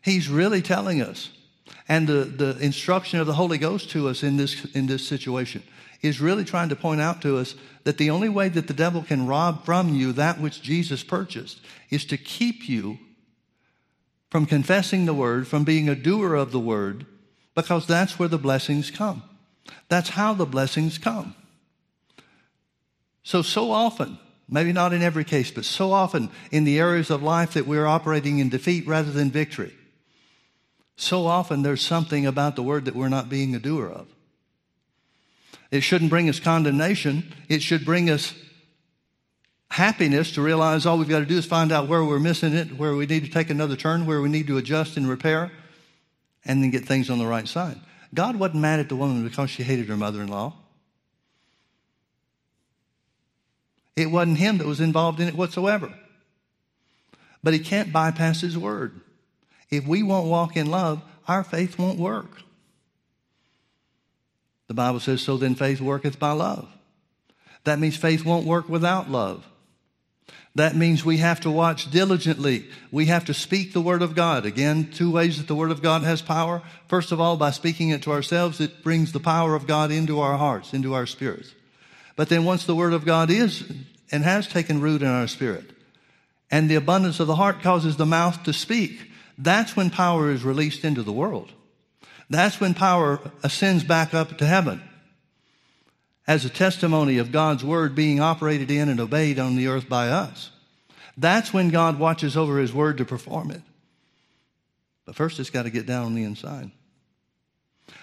[0.02, 1.30] he's really telling us,
[1.88, 5.64] and the, the instruction of the Holy Ghost to us in this, in this situation
[6.02, 9.04] is really trying to point out to us that the only way that the devil
[9.04, 11.62] can rob from you that which Jesus purchased
[11.92, 13.00] is to keep you
[14.30, 17.06] from confessing the word, from being a doer of the word,
[17.56, 19.24] because that's where the blessings come.
[19.88, 21.36] That's how the blessings come.
[23.24, 27.22] So, so often, maybe not in every case, but so often in the areas of
[27.22, 29.74] life that we're operating in defeat rather than victory,
[30.96, 34.08] so often there's something about the word that we're not being a doer of.
[35.70, 38.34] It shouldn't bring us condemnation, it should bring us
[39.70, 42.78] happiness to realize all we've got to do is find out where we're missing it,
[42.78, 45.52] where we need to take another turn, where we need to adjust and repair,
[46.46, 47.78] and then get things on the right side.
[48.14, 50.54] God wasn't mad at the woman because she hated her mother in law.
[53.98, 55.92] It wasn't him that was involved in it whatsoever.
[57.44, 59.02] But he can't bypass his word.
[59.72, 62.44] If we won't walk in love, our faith won't work.
[64.68, 66.70] The Bible says, So then faith worketh by love.
[67.64, 69.46] That means faith won't work without love.
[70.54, 72.68] That means we have to watch diligently.
[72.92, 74.46] We have to speak the Word of God.
[74.46, 76.62] Again, two ways that the Word of God has power.
[76.88, 80.20] First of all, by speaking it to ourselves, it brings the power of God into
[80.20, 81.54] our hearts, into our spirits.
[82.18, 83.64] But then once the Word of God is
[84.12, 85.70] and has taken root in our spirit,
[86.52, 90.44] and the abundance of the heart causes the mouth to speak, that's when power is
[90.44, 91.52] released into the world.
[92.30, 94.82] That's when power ascends back up to heaven
[96.26, 100.10] as a testimony of God's word being operated in and obeyed on the earth by
[100.10, 100.50] us.
[101.16, 103.62] That's when God watches over his word to perform it.
[105.06, 106.72] But first, it's got to get down on the inside.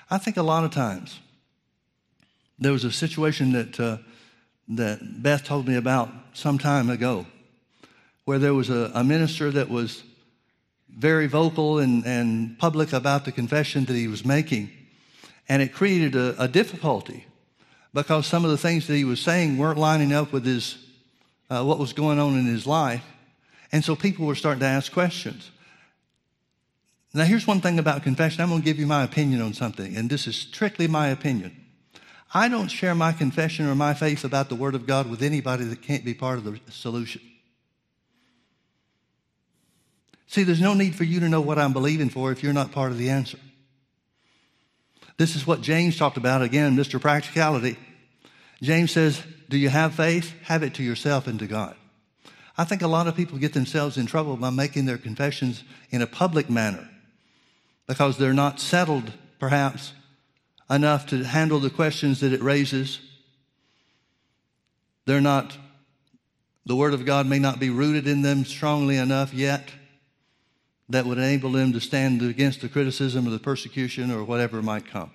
[0.08, 1.18] I think a lot of times
[2.58, 3.98] there was a situation that uh,
[4.68, 7.26] that Beth told me about some time ago,
[8.24, 10.02] where there was a, a minister that was
[10.88, 14.70] very vocal and, and public about the confession that he was making.
[15.48, 17.26] And it created a, a difficulty
[17.92, 20.78] because some of the things that he was saying weren't lining up with his,
[21.50, 23.04] uh, what was going on in his life.
[23.72, 25.50] And so people were starting to ask questions.
[27.12, 28.40] Now, here's one thing about confession.
[28.42, 31.63] I'm going to give you my opinion on something, and this is strictly my opinion.
[32.36, 35.64] I don't share my confession or my faith about the Word of God with anybody
[35.64, 37.22] that can't be part of the solution.
[40.26, 42.72] See, there's no need for you to know what I'm believing for if you're not
[42.72, 43.38] part of the answer.
[45.16, 47.00] This is what James talked about again, Mr.
[47.00, 47.78] Practicality.
[48.60, 50.34] James says, Do you have faith?
[50.42, 51.76] Have it to yourself and to God.
[52.58, 56.02] I think a lot of people get themselves in trouble by making their confessions in
[56.02, 56.88] a public manner
[57.86, 59.92] because they're not settled, perhaps,
[60.70, 63.00] enough to handle the questions that it raises.
[65.06, 65.56] They're not,
[66.64, 69.70] the Word of God may not be rooted in them strongly enough yet
[70.88, 74.86] that would enable them to stand against the criticism or the persecution or whatever might
[74.86, 75.10] come.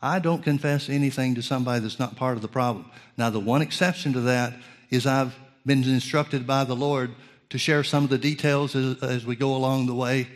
[0.00, 2.90] I don't confess anything to somebody that's not part of the problem.
[3.16, 4.54] Now, the one exception to that
[4.90, 7.14] is I've been instructed by the Lord
[7.50, 10.28] to share some of the details as, as we go along the way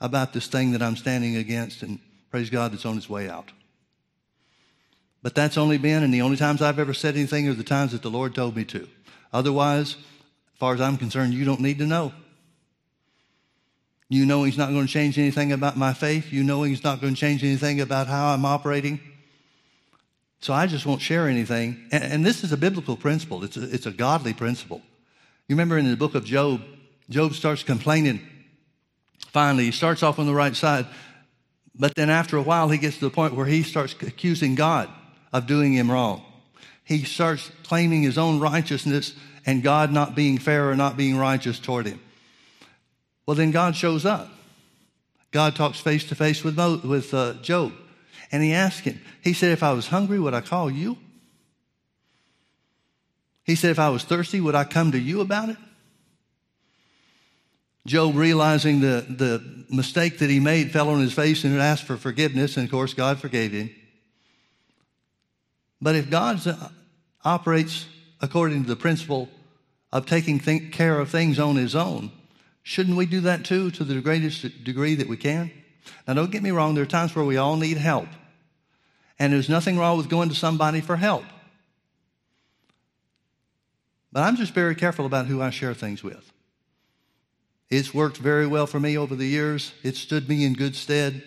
[0.00, 1.98] about this thing that I'm standing against, and
[2.34, 3.52] praise God, it's on its way out.
[5.22, 7.92] But that's only been, and the only times I've ever said anything are the times
[7.92, 8.88] that the Lord told me to.
[9.32, 12.12] Otherwise, as far as I'm concerned, you don't need to know.
[14.08, 16.32] You know He's not going to change anything about my faith.
[16.32, 18.98] You know He's not going to change anything about how I'm operating.
[20.40, 21.86] So I just won't share anything.
[21.92, 24.82] And, and this is a biblical principle, it's a, it's a godly principle.
[25.46, 26.62] You remember in the book of Job,
[27.08, 28.28] Job starts complaining.
[29.28, 30.86] Finally, he starts off on the right side,
[31.76, 34.88] but then after a while, he gets to the point where he starts accusing God
[35.32, 36.24] of doing him wrong.
[36.84, 39.14] He starts claiming his own righteousness
[39.46, 42.00] and God not being fair or not being righteous toward him.
[43.26, 44.28] Well, then God shows up.
[45.30, 47.72] God talks face to face with, Mo, with uh, Job.
[48.30, 50.96] And he asked him, he said, If I was hungry, would I call you?
[53.42, 55.56] He said, If I was thirsty, would I come to you about it?
[57.86, 61.96] Job, realizing the, the mistake that he made, fell on his face and asked for
[61.96, 62.56] forgiveness.
[62.56, 63.70] And of course, God forgave him.
[65.82, 66.68] But if God uh,
[67.24, 67.86] operates
[68.22, 69.28] according to the principle
[69.92, 72.10] of taking think, care of things on his own,
[72.62, 75.50] shouldn't we do that too to the greatest degree that we can?
[76.08, 78.08] Now, don't get me wrong, there are times where we all need help.
[79.18, 81.24] And there's nothing wrong with going to somebody for help.
[84.10, 86.32] But I'm just very careful about who I share things with.
[87.76, 91.24] It's worked very well for me over the years, it stood me in good stead.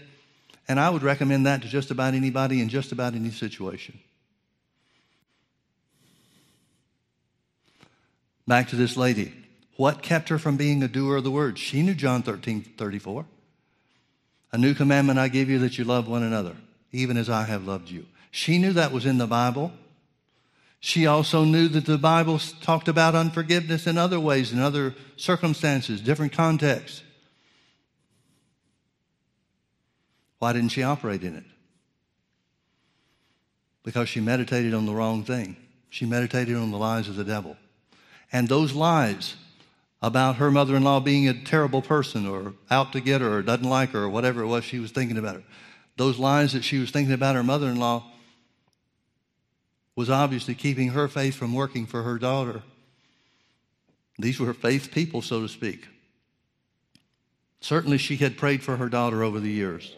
[0.69, 3.99] And I would recommend that to just about anybody in just about any situation.
[8.45, 9.33] Back to this lady.
[9.75, 11.59] What kept her from being a doer of the word?
[11.59, 13.25] She knew John 13 34.
[14.53, 16.55] A new commandment I give you that you love one another,
[16.93, 18.05] even as I have loved you.
[18.31, 19.73] She knew that was in the Bible.
[20.79, 26.01] She also knew that the Bible talked about unforgiveness in other ways, in other circumstances,
[26.01, 27.01] different contexts.
[30.39, 31.45] Why didn't she operate in it?
[33.83, 35.55] Because she meditated on the wrong thing.
[35.89, 37.57] She meditated on the lies of the devil.
[38.31, 39.35] And those lies
[40.01, 43.41] about her mother in law being a terrible person or out to get her or
[43.41, 45.43] doesn't like her or whatever it was she was thinking about her.
[45.95, 48.11] Those lies that she was thinking about her mother in law
[49.97, 52.61] was obviously keeping her faith from working for her daughter.
[54.19, 55.87] These were faith people, so to speak.
[57.61, 59.95] Certainly, she had prayed for her daughter over the years,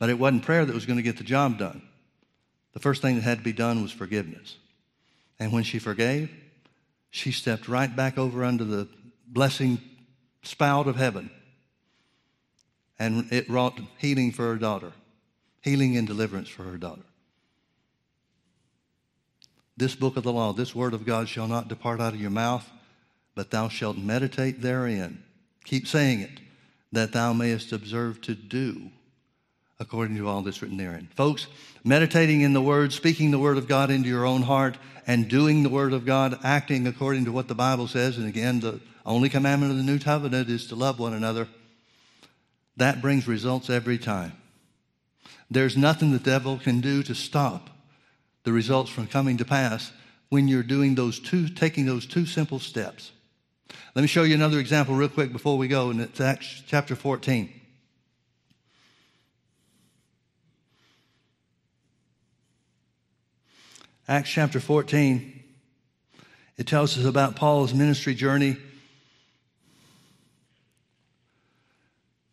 [0.00, 1.82] but it wasn't prayer that was going to get the job done.
[2.72, 4.56] The first thing that had to be done was forgiveness.
[5.38, 6.28] And when she forgave,
[7.10, 8.88] she stepped right back over under the
[9.28, 9.80] blessing
[10.42, 11.30] spout of heaven.
[12.98, 14.92] And it wrought healing for her daughter,
[15.60, 17.02] healing and deliverance for her daughter.
[19.76, 22.30] This book of the law, this word of God shall not depart out of your
[22.30, 22.68] mouth,
[23.34, 25.22] but thou shalt meditate therein.
[25.64, 26.40] Keep saying it,
[26.92, 28.90] that thou mayest observe to do
[29.80, 31.08] according to all that's written therein.
[31.16, 31.48] Folks,
[31.82, 35.62] meditating in the word, speaking the word of God into your own heart, and doing
[35.64, 39.28] the word of God, acting according to what the Bible says, and again, the only
[39.28, 41.48] commandment of the new covenant is to love one another.
[42.76, 44.32] That brings results every time.
[45.50, 47.68] There's nothing the devil can do to stop
[48.44, 49.92] the results from coming to pass
[50.28, 53.12] when you're doing those two, taking those two simple steps.
[53.94, 56.96] Let me show you another example real quick before we go, and it's Acts chapter
[56.96, 57.52] 14.
[64.08, 65.42] Acts chapter 14.
[66.56, 68.56] It tells us about Paul's ministry journey.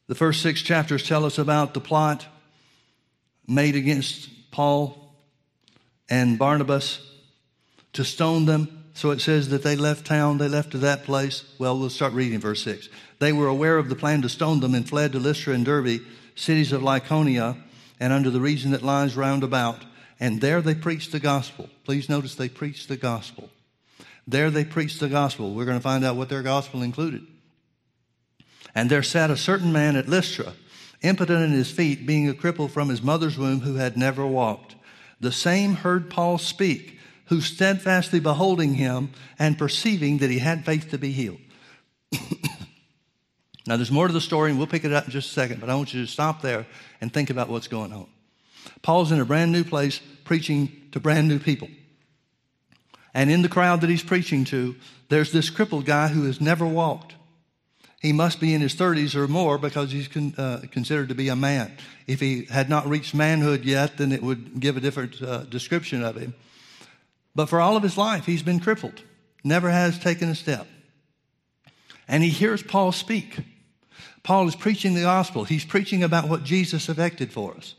[0.07, 2.25] The first six chapters tell us about the plot
[3.47, 4.98] made against Paul
[6.09, 6.99] and Barnabas
[7.93, 8.83] to stone them.
[8.93, 11.45] So it says that they left town, they left to that place.
[11.57, 12.89] Well, we'll start reading verse 6.
[13.19, 16.01] They were aware of the plan to stone them and fled to Lystra and Derbe,
[16.35, 17.57] cities of Lycaonia,
[17.99, 19.85] and under the region that lies round about.
[20.19, 21.69] And there they preached the gospel.
[21.85, 23.49] Please notice they preached the gospel.
[24.27, 25.53] There they preached the gospel.
[25.53, 27.25] We're going to find out what their gospel included.
[28.75, 30.53] And there sat a certain man at Lystra,
[31.01, 34.75] impotent in his feet, being a cripple from his mother's womb, who had never walked.
[35.19, 40.89] The same heard Paul speak, who steadfastly beholding him and perceiving that he had faith
[40.91, 41.39] to be healed.
[43.67, 45.59] now, there's more to the story, and we'll pick it up in just a second,
[45.59, 46.65] but I want you to stop there
[47.01, 48.07] and think about what's going on.
[48.81, 51.69] Paul's in a brand new place preaching to brand new people.
[53.13, 54.75] And in the crowd that he's preaching to,
[55.09, 57.15] there's this crippled guy who has never walked.
[57.99, 61.27] He must be in his 30s or more because he's con, uh, considered to be
[61.27, 61.75] a man.
[62.07, 66.03] If he had not reached manhood yet, then it would give a different uh, description
[66.03, 66.33] of him.
[67.35, 69.01] But for all of his life, he's been crippled,
[69.43, 70.65] never has taken a step.
[72.07, 73.39] And he hears Paul speak.
[74.23, 75.43] Paul is preaching the gospel.
[75.43, 77.75] He's preaching about what Jesus effected for us.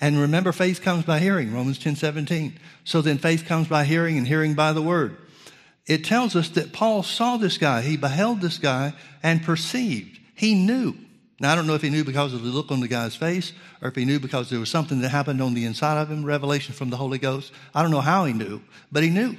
[0.00, 2.58] And remember, faith comes by hearing, Romans 10 17.
[2.84, 5.16] So then faith comes by hearing, and hearing by the word.
[5.90, 8.92] It tells us that Paul saw this guy, he beheld this guy
[9.24, 10.20] and perceived.
[10.36, 10.94] He knew.
[11.40, 13.52] Now, I don't know if he knew because of the look on the guy's face
[13.82, 16.24] or if he knew because there was something that happened on the inside of him,
[16.24, 17.52] revelation from the Holy Ghost.
[17.74, 18.62] I don't know how he knew,
[18.92, 19.36] but he knew.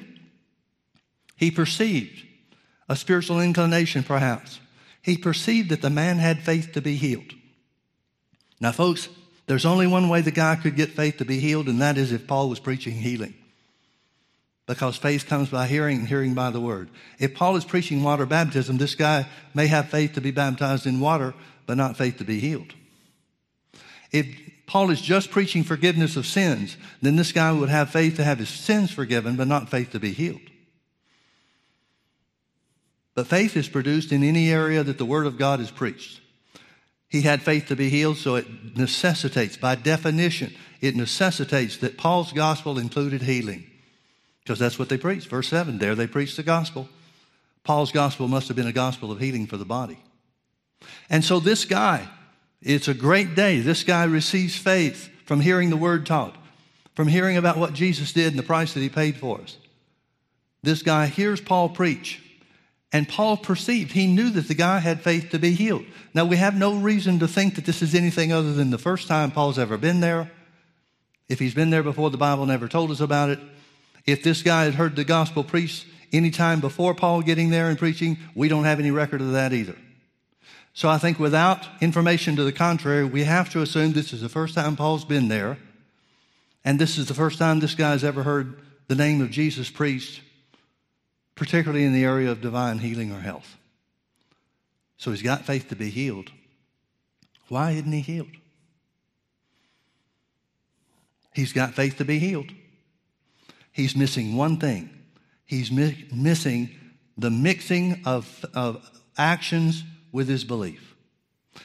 [1.38, 2.22] He perceived
[2.90, 4.60] a spiritual inclination, perhaps.
[5.02, 7.34] He perceived that the man had faith to be healed.
[8.60, 9.08] Now, folks,
[9.46, 12.12] there's only one way the guy could get faith to be healed, and that is
[12.12, 13.36] if Paul was preaching healing.
[14.68, 16.90] Because faith comes by hearing, and hearing by the word.
[17.20, 21.00] If Paul is preaching water baptism, this guy may have faith to be baptized in
[21.00, 21.34] water,
[21.66, 22.74] but not faith to be healed.
[24.12, 24.28] If
[24.68, 28.40] Paul is just preaching forgiveness of sins, then this guy would have faith to have
[28.40, 30.40] his sins forgiven, but not faith to be healed.
[33.14, 36.22] But faith is produced in any area that the Word of God is preached.
[37.10, 42.32] He had faith to be healed, so it necessitates, by definition, it necessitates that Paul's
[42.32, 43.70] gospel included healing.
[44.44, 45.28] Because that's what they preached.
[45.28, 46.90] Verse 7 there they preached the gospel.
[47.64, 50.00] Paul's gospel must have been a gospel of healing for the body.
[51.10, 52.08] And so this guy,
[52.62, 53.60] it's a great day.
[53.60, 56.36] This guy receives faith from hearing the word taught,
[56.96, 59.58] from hearing about what Jesus did and the price that he paid for us.
[60.64, 62.22] This guy hears Paul preach.
[62.94, 65.86] And Paul perceived, he knew that the guy had faith to be healed.
[66.14, 69.08] Now, we have no reason to think that this is anything other than the first
[69.08, 70.30] time Paul's ever been there.
[71.30, 73.40] If he's been there before, the Bible never told us about it.
[74.06, 77.78] If this guy had heard the gospel preached any time before Paul getting there and
[77.78, 79.76] preaching, we don't have any record of that either.
[80.74, 84.30] So I think without information to the contrary, we have to assume this is the
[84.30, 85.58] first time Paul's been there.
[86.64, 90.22] And this is the first time this guy's ever heard the name of Jesus preached
[91.36, 93.58] particularly in the area of divine healing or health.
[94.98, 96.32] So he's got faith to be healed.
[97.48, 98.30] Why isn't he healed?
[101.34, 102.52] He's got faith to be healed.
[103.72, 104.90] He's missing one thing.
[105.46, 106.70] He's mi- missing
[107.18, 110.96] the mixing of, of actions with his belief.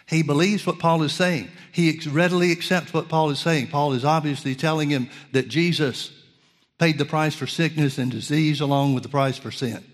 [0.06, 1.48] He believes what Paul is saying.
[1.72, 3.68] He readily accepts what Paul is saying.
[3.68, 6.10] Paul is obviously telling him that Jesus
[6.78, 9.84] paid the price for sickness and disease along with the price for sin.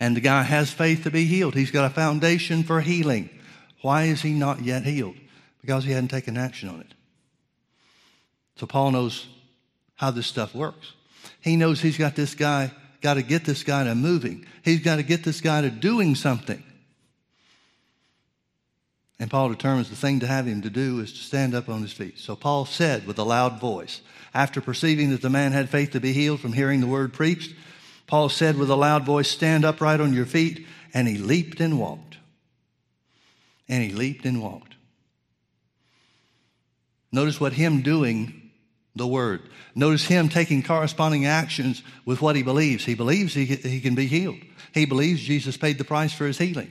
[0.00, 1.54] And the guy has faith to be healed.
[1.54, 3.30] He's got a foundation for healing.
[3.82, 5.16] Why is he not yet healed?
[5.60, 6.94] Because he hadn't taken action on it.
[8.56, 9.26] So Paul knows
[9.98, 10.94] how this stuff works.
[11.40, 12.70] He knows he's got this guy,
[13.02, 14.46] got to get this guy to moving.
[14.64, 16.62] He's got to get this guy to doing something.
[19.20, 21.82] And Paul determines the thing to have him to do is to stand up on
[21.82, 22.18] his feet.
[22.18, 24.00] So Paul said with a loud voice,
[24.32, 27.54] after perceiving that the man had faith to be healed from hearing the word preached,
[28.06, 30.66] Paul said with a loud voice, Stand upright on your feet.
[30.94, 32.16] And he leaped and walked.
[33.68, 34.74] And he leaped and walked.
[37.10, 38.47] Notice what him doing
[38.98, 39.42] the word.
[39.74, 42.84] Notice him taking corresponding actions with what he believes.
[42.84, 44.38] He believes he, he can be healed.
[44.74, 46.70] He believes Jesus paid the price for his healing.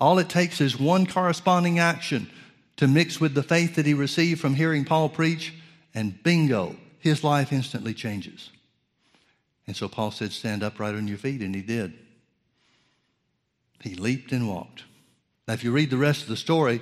[0.00, 2.28] All it takes is one corresponding action
[2.76, 5.54] to mix with the faith that he received from hearing Paul preach
[5.94, 8.50] and bingo, his life instantly changes.
[9.66, 11.94] And so Paul said, Stand upright on your feet, and he did.
[13.80, 14.84] He leaped and walked.
[15.46, 16.80] Now, if you read the rest of the story,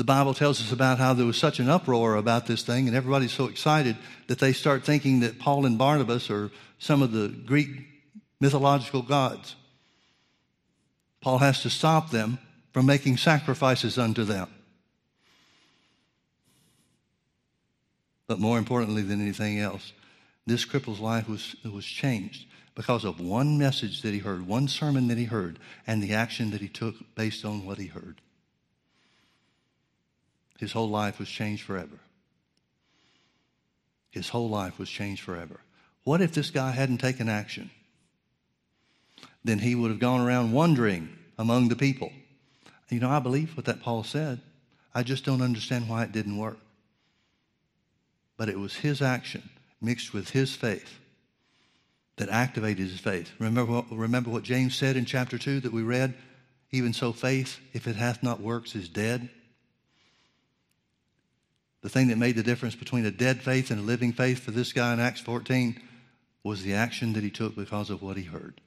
[0.00, 2.96] The Bible tells us about how there was such an uproar about this thing, and
[2.96, 3.98] everybody's so excited
[4.28, 7.68] that they start thinking that Paul and Barnabas are some of the Greek
[8.40, 9.56] mythological gods.
[11.20, 12.38] Paul has to stop them
[12.72, 14.48] from making sacrifices unto them.
[18.26, 19.92] But more importantly than anything else,
[20.46, 25.08] this cripple's life was, was changed because of one message that he heard, one sermon
[25.08, 28.22] that he heard, and the action that he took based on what he heard.
[30.60, 31.98] His whole life was changed forever.
[34.10, 35.58] His whole life was changed forever.
[36.04, 37.70] What if this guy hadn't taken action?
[39.42, 42.12] Then he would have gone around wondering among the people.
[42.90, 44.42] You know, I believe what that Paul said.
[44.94, 46.58] I just don't understand why it didn't work.
[48.36, 49.48] But it was his action
[49.80, 50.98] mixed with his faith
[52.16, 53.32] that activated his faith.
[53.38, 56.12] Remember what, remember what James said in chapter 2 that we read?
[56.70, 59.30] Even so, faith, if it hath not works, is dead.
[61.82, 64.50] The thing that made the difference between a dead faith and a living faith for
[64.50, 65.80] this guy in Acts 14
[66.42, 68.60] was the action that he took because of what he heard.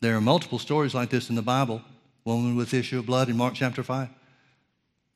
[0.00, 1.82] There are multiple stories like this in the Bible.
[2.24, 4.08] Woman with issue of blood in Mark chapter 5.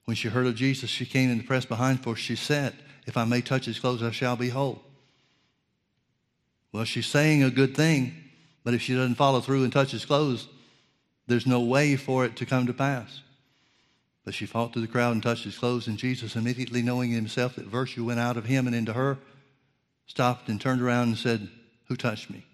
[0.05, 2.75] When she heard of Jesus, she came and pressed behind, for she said,
[3.07, 4.83] If I may touch his clothes, I shall be whole.
[6.73, 8.15] Well, she's saying a good thing,
[8.65, 10.49] but if she doesn't follow through and touch his clothes,
[11.27, 13.21] there's no way for it to come to pass.
[14.25, 17.57] But she fought through the crowd and touched his clothes, and Jesus, immediately knowing himself
[17.57, 19.19] that virtue went out of him and into her,
[20.07, 21.49] stopped and turned around and said,
[21.87, 22.45] Who touched me?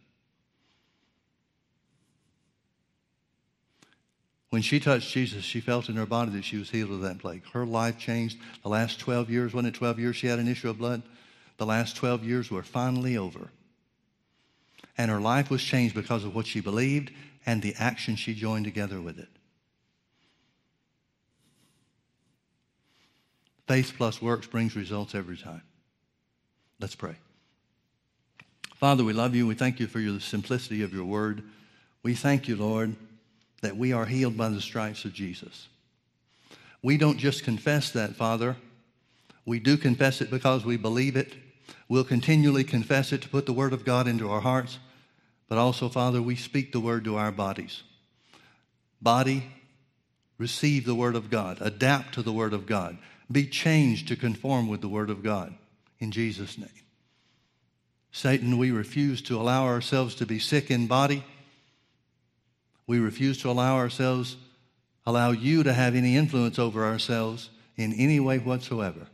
[4.51, 7.19] When she touched Jesus, she felt in her body that she was healed of that
[7.19, 7.43] plague.
[7.53, 8.39] Her life changed.
[8.63, 11.03] The last 12 years, wasn't it 12 years she had an issue of blood?
[11.59, 13.51] The last 12 years were finally over.
[14.97, 17.11] And her life was changed because of what she believed
[17.45, 19.29] and the action she joined together with it.
[23.69, 25.63] Faith plus works brings results every time.
[26.81, 27.15] Let's pray.
[28.75, 29.47] Father, we love you.
[29.47, 31.45] We thank you for your, the simplicity of your word.
[32.03, 32.97] We thank you, Lord
[33.61, 35.69] that we are healed by the stripes of Jesus.
[36.83, 38.57] We don't just confess that, Father.
[39.45, 41.35] We do confess it because we believe it.
[41.89, 44.79] We'll continually confess it to put the Word of God into our hearts.
[45.49, 47.83] But also, Father, we speak the Word to our bodies.
[49.01, 49.45] Body,
[50.37, 51.59] receive the Word of God.
[51.61, 52.99] Adapt to the Word of God.
[53.31, 55.55] Be changed to conform with the Word of God.
[56.01, 56.69] In Jesus' name.
[58.11, 61.25] Satan, we refuse to allow ourselves to be sick in body
[62.89, 64.37] we refuse to allow ourselves,
[65.07, 69.07] allow you to have any influence over ourselves in any way whatsoever.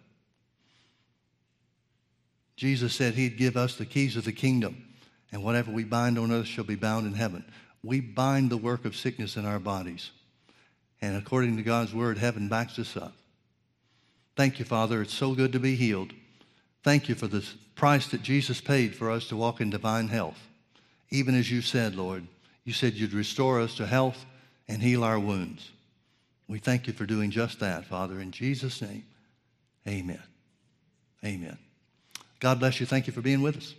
[2.56, 4.86] Jesus said he'd give us the keys of the kingdom,
[5.32, 7.44] and whatever we bind on earth shall be bound in heaven.
[7.82, 10.12] We bind the work of sickness in our bodies.
[11.02, 13.12] And according to God's word, heaven backs us up.
[14.36, 15.02] Thank you, Father.
[15.02, 16.12] It's so good to be healed.
[16.82, 20.38] Thank you for the price that Jesus paid for us to walk in divine health.
[21.10, 22.26] Even as you said, Lord,
[22.64, 24.24] you said you'd restore us to health
[24.68, 25.70] and heal our wounds.
[26.48, 28.20] We thank you for doing just that, Father.
[28.20, 29.04] In Jesus' name,
[29.86, 30.22] amen.
[31.24, 31.58] Amen.
[32.40, 32.86] God bless you.
[32.86, 33.74] Thank you for being with us.